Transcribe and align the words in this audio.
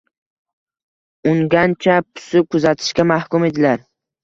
Ungancha, 1.33 1.99
pusib 2.15 2.51
kuzatishga 2.57 3.09
mahkum 3.15 3.49
edilar. 3.53 3.89